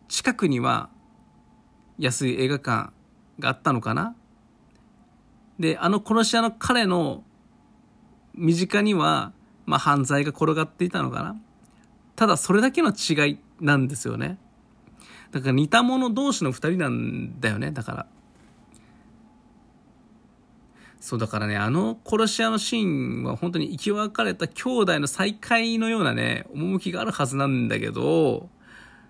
[0.09, 0.89] 近くには
[1.99, 2.93] 安い映画館
[3.41, 4.15] があったのかな？
[5.59, 7.25] であの殺し屋の彼の
[8.35, 9.33] 身近には、
[9.67, 11.37] まあ、犯罪が転がっていたのかな？
[12.15, 14.39] ただそれだけの違いなんですよね。
[15.33, 18.07] だから似た者同士の2人なんだよねだから。
[21.05, 28.49] そうだからねあの殺し屋のシーンは本当に生き別れた兄弟の再会のようなね趣があるはずなんだけど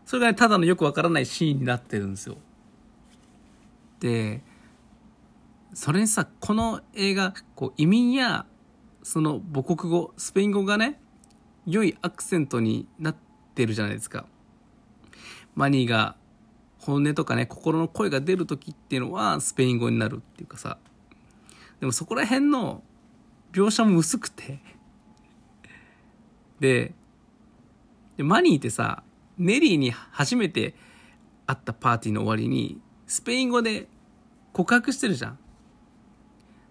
[0.04, 2.36] それがねただのよくわからないシーンになってるんですよ。
[4.00, 4.42] で
[5.72, 8.44] それにさこの映画こう移民や
[9.04, 10.98] その母国語スペイン語がね
[11.64, 13.16] 良いアクセントになっ
[13.54, 14.26] てるじゃないですか。
[15.54, 16.16] マニーが
[16.80, 20.76] 本音とかね心の声が出る時っていうのはスペイン語になるっていうかさ。
[21.84, 22.82] でもそこら辺の
[23.52, 24.58] 描写も薄くて。
[26.58, 26.94] で
[28.16, 29.02] マニーってさ
[29.36, 30.74] ネリーに初めて
[31.46, 33.86] 会ったパーティーの終わりにスペイン語で
[34.54, 35.38] 告白してるじゃん。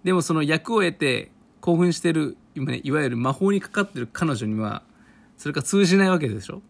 [0.03, 1.29] でもその役を得て
[1.61, 4.81] 興奮してる今ねいわゆる魔法にかかってる彼女には
[5.37, 6.63] それが通じないわけでしょ。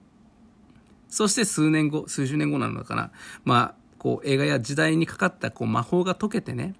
[1.07, 3.11] そして数年後数十年後なのかな。
[3.45, 6.75] まあこう映画や時代にかかったこう魔法が解けてね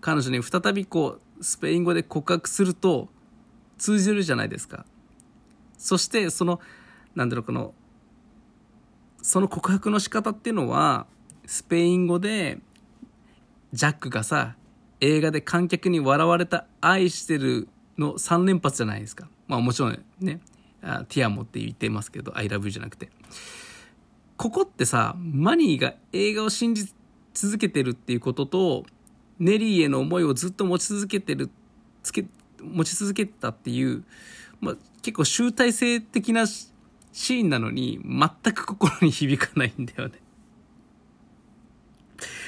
[0.00, 3.08] 彼女に再びこうスペイン語で告白すると
[3.78, 4.84] 通じるじゃないですか。
[5.78, 6.60] そしてその
[7.14, 7.74] なんだろうこの
[9.22, 11.06] その告白の仕方っていうのは
[11.46, 12.58] スペイン語で
[13.72, 14.56] ジャックがさ
[15.00, 19.28] 映画で観客に笑われた「愛してる」の3連発じゃないですか。
[19.48, 20.40] まあもちろんね
[20.82, 23.10] あティアモって言ってますけど「ILOVEY」じゃなくて。
[24.36, 26.90] ここってさマニーが映画を信じ
[27.34, 28.86] 続けてるっていうことと
[29.40, 31.50] ネリーへの思いをずっと持ち続けてる
[32.02, 32.26] つけ
[32.62, 34.04] 持ち続けたっていう、
[34.60, 40.20] まあ、結構集大成的なシーンなのに全く心に響かないんだよね。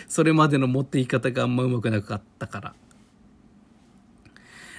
[0.07, 2.74] それまでの持っていき方があんまうまくなかったから。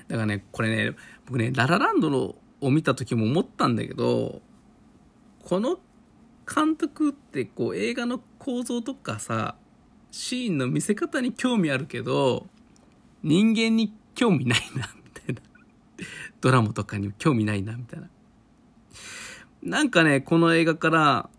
[0.07, 0.95] だからね、これね、
[1.25, 4.41] 僕ね、ララランドのを見た時も思ったんだけど、
[5.43, 5.79] この
[6.47, 9.55] 監督ってこう映画の構造とかさ、
[10.13, 12.45] シーンの見せ方に興味あるけど、
[13.23, 15.41] 人間に興味ないな、みたいな。
[16.39, 18.09] ドラマとかに興味ないな、みたいな。
[19.63, 21.29] なんかね、この映画から、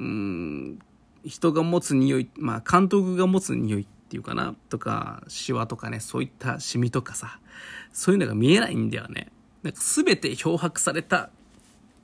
[0.00, 0.80] うん、
[1.24, 7.38] 人が持つ匂い、まあ、監督が持つ匂いっていうかな、とか、シワとかね、そういったシミとかさ、
[7.92, 9.30] そういうのが見えないんだよね。
[9.62, 11.30] なんか全て漂白された、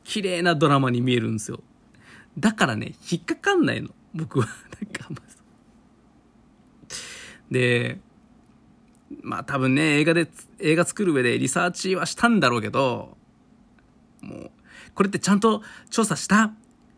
[0.05, 1.61] 綺麗なドラマに見えるんですよ。
[2.39, 3.89] だからね、引っかかんないの。
[4.15, 4.47] 僕は。
[4.47, 4.53] な
[4.89, 5.23] んか、
[7.51, 7.99] で、
[9.23, 10.29] まあ多分ね、映画で、
[10.59, 13.17] 映画作る上でリサーチはしたんだろうけど、
[14.21, 14.51] もう、
[14.95, 16.53] これってちゃんと調査した？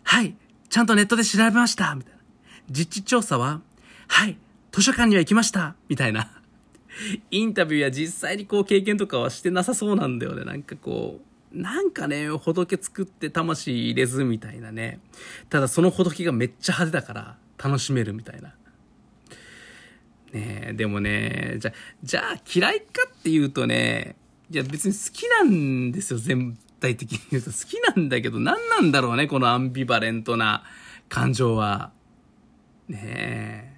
[0.04, 0.36] はい。
[0.68, 2.18] ちゃんとネットで調べましたみたいな。
[2.70, 3.60] 実地調査は？
[4.08, 4.36] はい。
[4.72, 6.30] 図書館には行きましたみたいな。
[7.30, 10.44] インタビューや実際にこう経験とかはしてなさそうなんだよね。
[10.44, 11.20] なんかこ
[11.52, 15.00] う、なんかね、仏作って魂入れずみたいなね。
[15.48, 18.54] ただその仏がめっちゃ派手だから楽しめるみたいな。
[20.32, 24.16] ねでもね、じゃ、じゃあ嫌いかっていうとね、
[24.50, 27.50] いや別に好きなんですよ、全体的に言うと。
[27.50, 30.64] 好きなんだけど、何なんだろうね、このアンビバレントな
[31.08, 31.92] 感情は。
[32.88, 33.75] ねえ。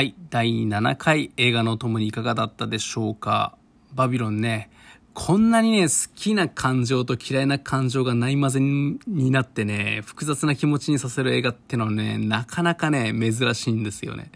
[0.00, 0.14] はい。
[0.30, 3.54] 第7回映画のともにいかがだったでしょうか？
[3.92, 4.70] バビロンね、
[5.12, 8.98] こんなにね、好きな感情と嫌いな感情がないまぜに
[9.30, 14.32] なってね、複雑な気持ちにさせる映画ってのはね、なかなかね、珍しいんですよね。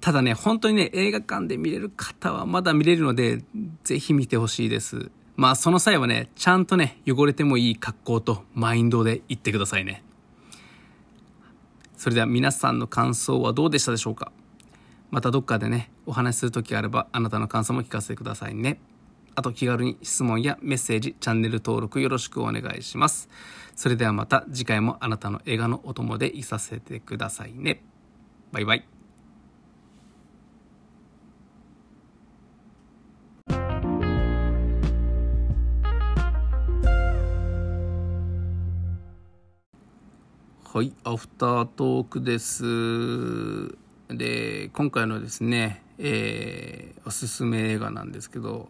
[0.00, 3.44] ただね、本当にね、映画館で見れる方はまだ見れるので、
[3.84, 5.12] ぜひ見てほしいです。
[5.36, 10.02] まあ、その際はね、ちゃんとね、汚れてもいい格好とマインドで行ってくださいね。
[11.96, 14.32] それでは皆さんの感想はどうでしたでしょうか？
[15.12, 18.80] またどっかでね、お話しする時があれば、あなたの感想も聞かせてくださいね。
[19.34, 23.28] あと気軽に質問やメッセージ、チャンネル登録よろしくお願いします。
[23.76, 27.82] それではまた次回もあなたの映画のお供でいさせてくださいね。
[28.52, 28.86] バイバイ。
[40.72, 43.82] はい、アフタートークです。
[44.14, 48.68] で今回のですね、えー、おすすめ映画なんですけど、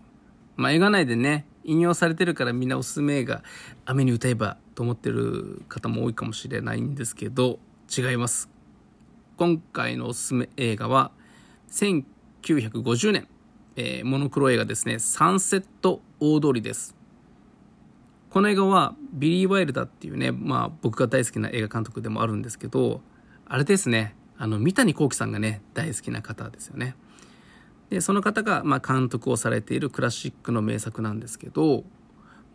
[0.57, 3.43] まあ、映画内でね引用されてるからみんなおすすめ映画
[3.85, 7.59] 「雨に歌えば」と思ってる方も多いかもしれないんですけど
[7.97, 8.49] 違います。
[9.37, 11.11] 今回のおすすめ映画は
[11.71, 13.29] 1950年、
[13.77, 16.95] えー、モノクロ映画ですね「サンセット大通り」です。
[18.31, 23.03] この映画はビリー・ワイルダーっていうね、まあ、僕が大好きな映画監督でもあるんですけど
[23.45, 24.17] あれですね。
[24.43, 26.97] あの三谷幸喜さんがね大好きな方ですよね。
[27.91, 31.85] でその方が、ま、監督をされているクラシックの名作なんですけども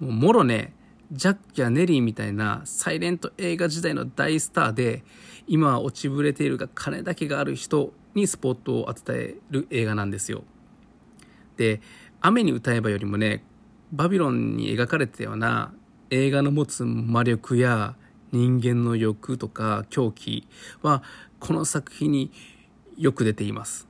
[0.02, 0.74] うもろね
[1.14, 5.06] ジャックやネリーみたいなサイレント映画時代の大スターで
[5.48, 10.44] 今は落ちぶれているが金だけがある人にスポットを当てえる映画なんですよ。
[11.56, 11.80] で
[12.20, 13.46] 「雨に歌えば」よりもね
[13.94, 15.72] バビロンに描かれてたような
[16.10, 17.96] 映画の持つ魔力や
[18.32, 20.48] 人間の欲とか狂気
[20.82, 21.04] は
[21.40, 22.32] この作品に
[22.98, 23.88] よく出ています。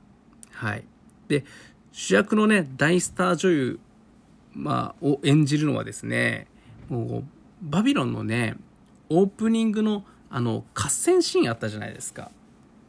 [0.52, 0.84] はい、
[1.28, 1.44] で
[1.92, 3.80] 主役のね大スター女優、
[4.52, 6.46] まあ、を演じるのはですね
[6.88, 7.24] もう
[7.62, 8.56] バビロンのね
[9.08, 12.30] オープニングのあの合戦シーンあったじゃないですか。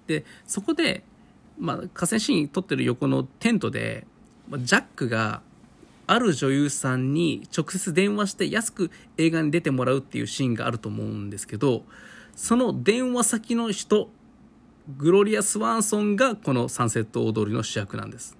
[0.08, 1.04] でそこで、
[1.58, 4.06] まあ、合戦シーン撮ってる横のテントで
[4.58, 5.42] ジャックが
[6.08, 11.84] ある女優さんに直接電話して安く映画に出てもらうっていうシーンがあると思うんですけど
[12.36, 14.10] その電話先の人
[14.88, 18.38] グロリア・スワンソンがこのサンセット踊りの主役なんです。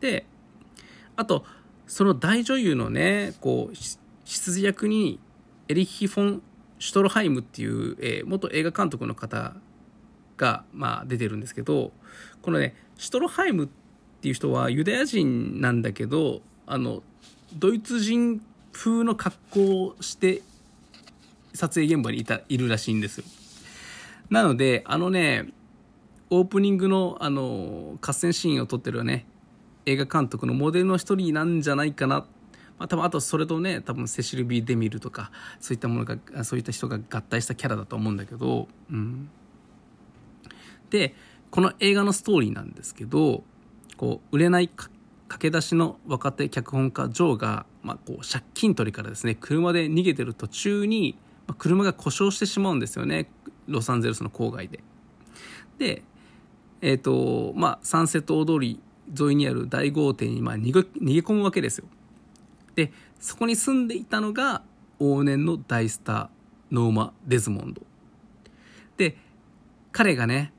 [0.00, 0.26] で
[1.16, 1.44] あと
[1.86, 3.76] その大女優のねこう
[4.24, 5.18] 羊役に
[5.68, 6.42] エリッヒ・フォン・
[6.78, 9.56] シュトロハイムっていう、えー、元映画監督の方
[10.36, 11.92] が、まあ、出てるんですけど
[12.42, 13.68] このねシュトロハイムっ
[14.20, 17.02] ていう人はユダヤ人なんだけどあの
[17.56, 18.40] ドイツ人
[18.72, 20.42] 風の格好をして
[21.54, 23.24] 撮影現場にいたいるらしいんですよ。
[24.30, 25.48] なのであのね
[26.30, 29.26] オープニングのあの合戦シーンを撮ってるね。
[29.86, 32.26] 映画監督のモデルの一人なんじゃないかな、
[32.78, 39.30] まあ、多分あとそれとね多分セシル・ビー・デミルとかそういったものがそういった人が合体したキャラだと思うんだけど、うん、
[40.90, 41.14] で
[41.50, 43.42] この映画のストーリーなんですけど
[43.96, 44.90] こう売れない駆
[45.40, 53.30] け出しの若手脚本家ジョーが、まあ、こう借金取りからですね車で逃げてる途中に、まあ、車が故障してしまうんですよね。
[53.68, 54.80] ロサンゼルスの郊外で。
[55.78, 56.02] で
[56.80, 58.80] えっ、ー、とまあサンセット大通り
[59.18, 61.86] 沿いにある大豪邸にまあ逃げ逃げ込むわけですよ。
[62.74, 64.62] でそこに住んでいたのが
[65.00, 66.28] 往年の大スター
[66.70, 67.82] ノーマ・デズモンド。
[68.96, 69.16] で
[69.92, 70.52] 彼がね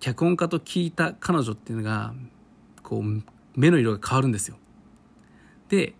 [0.00, 2.14] 脚本家と聞いた彼女っていうのが
[2.82, 3.22] こう
[3.56, 4.56] 目の色が変わるんですよ。
[5.68, 5.94] で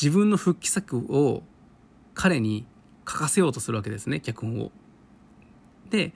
[0.00, 1.42] 自分の復帰作を
[2.14, 2.66] 彼に
[3.08, 4.72] 書かせようとするわけですね脚本を。
[5.90, 6.12] で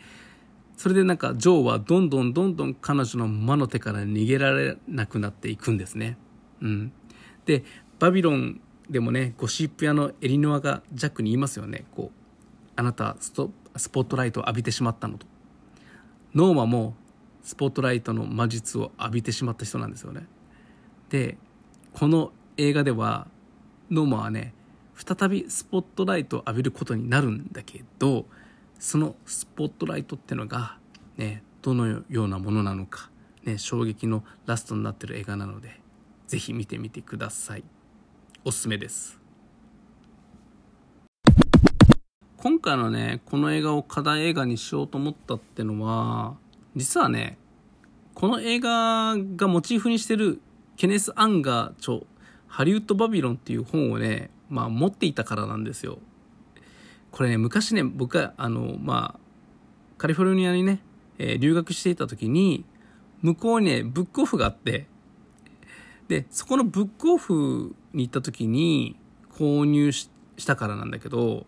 [0.77, 6.17] それでなんかジョーはどんどんどんどん彼女の魔の手から逃げられなくなっていくんですね。
[6.63, 6.93] うん、
[7.45, 7.65] で
[7.99, 11.85] バビロンでもねゴシップ屋のエリノアがジャックに言いますよね。
[11.95, 15.27] こうあなたストスポットライトを浴びてしまったのと。
[16.35, 16.95] ノーマも
[17.43, 20.27] スポットライトの魔術を浴びてしまった人なんですよね。
[21.11, 21.37] で
[21.93, 23.27] この映画では
[23.91, 24.55] ノーマはね
[24.95, 28.27] 再びスポットライトを浴びることになるんだけど
[28.81, 30.79] そのスポットライトってのが
[31.19, 33.11] ねどのようなものなのか、
[33.45, 35.81] ね、衝撃のラストになってる映画なので
[36.27, 37.65] 是非見てみてください。
[38.43, 39.21] おすすめです。
[42.39, 46.37] 今回のねこの映画を課題映画にしようと思ったってのは
[46.75, 47.37] 実はね
[48.15, 50.41] この映画がモチーフにしてる
[50.77, 52.07] ケネス・アンガー著
[52.49, 55.99] ハリウッド・バビロンっていう本をね、まあ、持っていたからなんですよ。
[57.11, 59.21] これね昔ね僕はあのまあ
[59.99, 60.81] カリフォルニアにね、
[61.19, 62.65] えー、留学していた時に
[63.23, 64.87] 向こうにねブックオフがあって
[66.09, 68.97] でそこのブックオフに行った時に
[69.33, 70.11] 購入し
[70.47, 71.47] たからなんだけど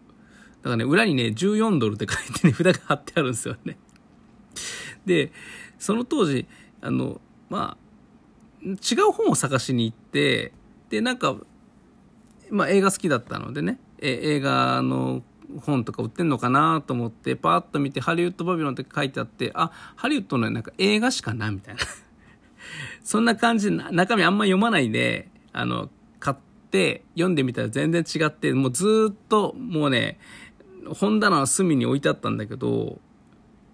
[0.63, 3.79] だからね裏にね14ドルって書いてね 札が貼ってあるんですよね。
[5.05, 5.33] で
[5.79, 6.47] その当時
[6.81, 7.21] あの
[7.51, 7.83] まあ
[8.65, 10.53] 違う本を探しに行って
[10.91, 11.37] でなんか、
[12.51, 15.23] まあ、映画好きだったのでねえ映画の
[15.61, 21.81] 本とか売ってんのかなと思ってパーッと見てハリウッド・バビロンって書いてあってあハリウッドのなんか映画しかなみたいな。
[23.03, 25.91] そんな感じで中身あんま読まないであの
[26.21, 26.37] 買っ
[26.71, 30.19] て読んでみたら全然違ってもうずっともうね
[30.89, 32.99] 本棚の隅に置いてあったんだけど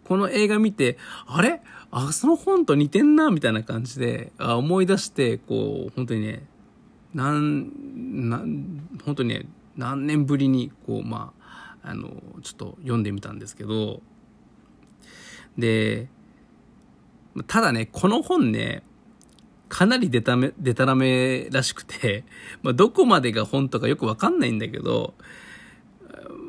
[0.04, 1.60] この映画見てあれ？
[1.90, 6.46] あその本と似てんなみたいな感じであ思い出してこう本当にね
[7.14, 11.37] なんなん本当にね何年ぶりにこうまあ
[11.88, 12.10] あの
[12.42, 14.02] ちょっと読んでみたんですけど
[15.56, 16.08] で
[17.46, 18.82] ただねこの本ね
[19.70, 22.24] かなりでためでたらめらしくて、
[22.62, 25.14] まあ、どこまでが本とかよく分かんないんだけど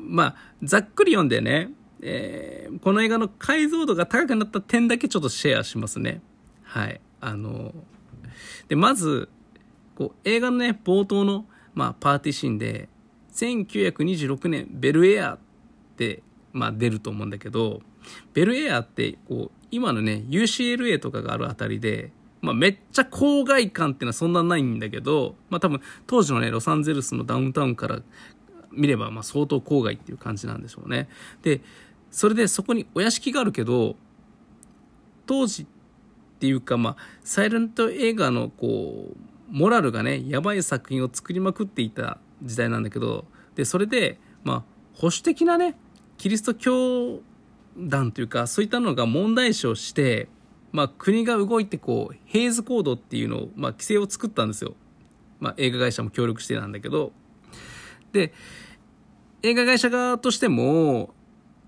[0.07, 1.71] まあざっくり読んでね、
[2.01, 6.21] えー、この映画の解像度が高くなった点だけちょっとシェアしますね。
[6.63, 7.73] はいあの
[8.67, 9.29] でまず
[9.95, 12.89] こう映画のね冒頭の、まあ、パーティーシーンで
[13.45, 15.39] 1926年ベルエアっ
[15.97, 16.23] て
[16.53, 17.81] まあ、出ると思うんだけど
[18.33, 22.11] ベルエアってこう今のね UCLA とかがあるあたりで、
[22.41, 27.99] まあ、めっちゃ郊外感っていうのはそんなないんだけど、まあ、多分当時のねロサンゼルスのダウンタウンから
[28.71, 31.09] 見ればまあ相当郊外っていう感じなんでしょうね。
[31.41, 31.61] で
[32.11, 33.95] それでそこにお屋敷があるけど
[35.27, 35.65] 当時っ
[36.39, 39.17] ていうかまあサイレント映画のこう
[39.51, 43.25] モラルがねやばい作品を作りまくっていた時代なんだけど
[43.55, 44.63] でそれでまあ
[44.93, 45.75] 保守的なね
[46.17, 47.21] キリスト教
[47.77, 50.27] 団というかそういったのが問題視をして、
[50.71, 54.75] まあ、国が動いてこうヘイズコードっていうのを、まあ、規制を作ったんですよ、
[55.39, 57.11] まあ、映画会社も協力してなんだけど。
[58.11, 58.33] で
[59.41, 61.13] 映画会社側としても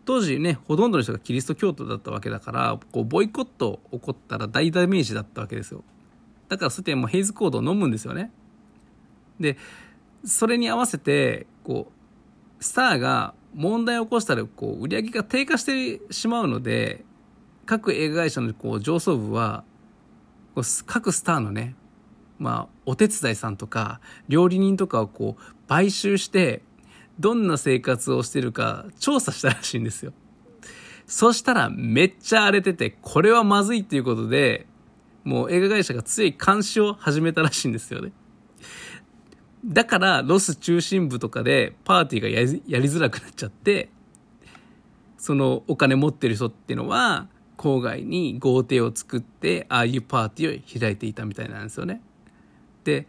[0.05, 5.83] 当時ねほとんどの人がキリスト教徒だったわけだからこうボイコット起こったら大ダメージだったわけですよ。
[6.49, 8.31] だからそうやってもうヘイズコードを飲むんですよね。
[9.39, 9.57] で
[10.23, 11.91] それに合わせてこ
[12.59, 17.03] うスターが問題を起こしたらこう売り上げが低下してしまうので
[17.65, 19.63] 各映画会社のこう上層部は
[20.55, 21.75] こう各スターのね
[22.39, 26.61] まあお手伝いさんとか料理人とかをこう買収して
[27.19, 30.13] どんな生活をしてるか調査したらしいんですよ。
[31.05, 34.65] そしたらめっちゃ荒れててこれはまずいっていうことで
[35.23, 38.11] もう映画会社が強い監視を始めたらしいんですよね。
[39.65, 43.89] だからロス中心部とかでパーティーがやりやりづらくなっちゃって
[45.17, 52.01] そのお金持ってる人っていうのは郊外に豪邸を作ってああいうパーティーを開いていたみたいなんですよね。
[52.83, 53.05] で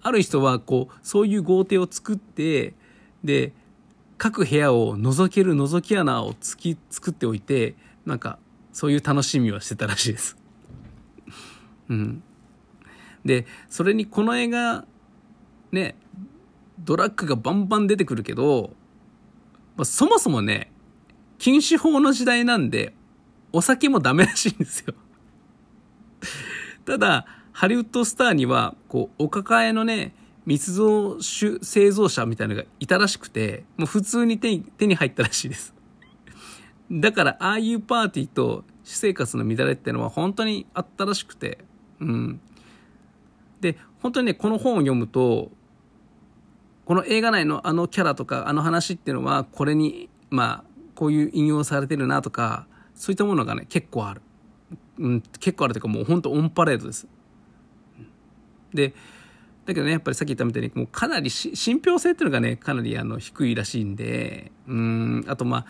[0.00, 2.74] ある人はこうそういう豪邸を作って
[3.24, 3.52] で
[4.18, 7.74] 各部屋を覗ける覗き穴をつき作っておいて
[8.06, 8.38] なんか
[8.72, 10.36] そういう楽しみはしてたらしいです。
[11.88, 12.22] うん、
[13.24, 14.84] でそれにこの映画
[15.72, 15.96] ね
[16.78, 18.70] ドラッグがバンバン出てくるけど、
[19.76, 20.70] まあ、そもそもね
[21.38, 22.94] 禁止法の時代なんで
[23.52, 24.94] お酒もダメらしいんですよ。
[26.84, 30.14] ただハリウッドスターにはこうお抱えのね
[30.46, 35.74] 密造酒製造者みたいなのがいたらしくてもう普通に手に手に入ったらしいです。
[36.90, 41.58] だからああいうパーティーと私生活の乱れってのは本当にあったらしくて
[42.00, 42.40] うん。
[43.60, 45.50] で本当にねこの本を読むと
[46.88, 50.64] この映画内のあのキャラとかあの話っていうのはこれにまあ
[50.94, 54.22] こういう引用されてるなとかそういったものがね結構ある、
[54.98, 57.06] うん、結構あるというかもう本当オンパレードです。
[58.72, 58.94] で
[59.66, 65.66] だけどねやっぱりさっき言ったみたいにもうかなり信憑性っていうのがねかなりあの低いらしいんでうんあとまあ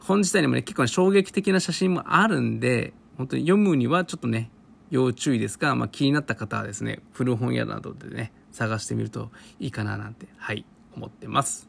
[0.00, 4.50] 本自体にもね結構、ね、衝撃的な写真もあるんで本当に読むにはちょっとね
[4.90, 11.68] 要注意ですが、まあ、気になった方はですね古本屋などでね探してみるといいかななんてはい思ってます。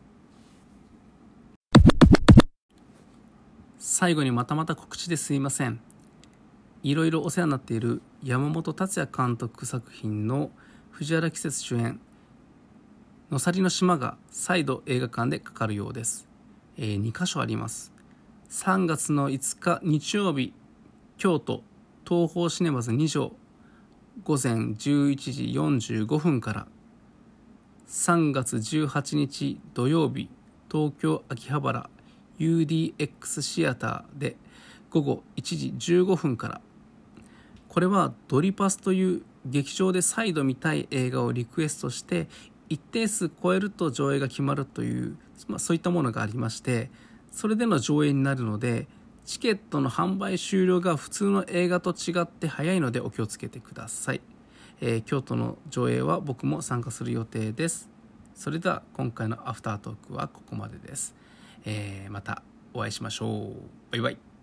[3.79, 5.79] 最後にまたまた告知ですいません。
[6.83, 10.51] いろいろお世話になっている山本達也監督作品の
[10.91, 11.99] 藤原季節主演
[13.31, 16.27] 「のさりの島」が再度映画館でかかるようです、
[16.77, 17.91] えー、2箇所あります。
[18.49, 20.53] 3月の5日日曜日
[21.17, 21.63] 京都
[22.07, 23.35] 東宝シネマズ2条
[24.23, 25.43] 午前11時
[26.05, 26.67] 45分から
[27.87, 30.27] 3月18日土曜日
[30.71, 31.89] 東京秋葉原
[32.39, 34.37] UDX シアターで
[34.89, 36.61] 午後1時15分から
[37.69, 42.27] これはドリパスという劇場で再度見たい映画をリクエストして
[42.69, 45.15] 一定数超えると上映が決まるという、
[45.47, 46.89] まあ、そういったものがありまして
[47.31, 48.87] それでの上映になるので
[49.25, 54.21] チケットの販売終了が普通の映画と違って早いのでお気をつけてください。
[54.81, 57.89] えー、京都の上映は僕も参加する予定です。
[58.35, 61.15] それでは今回のアフタートークはここまでです、
[61.65, 63.91] えー、またお会いしましょう。
[63.91, 64.34] バイバイ。